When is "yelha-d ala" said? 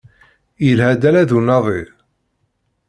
0.65-1.23